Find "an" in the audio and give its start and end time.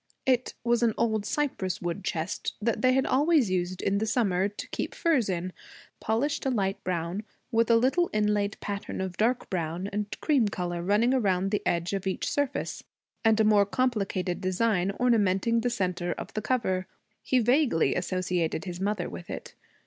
0.81-0.95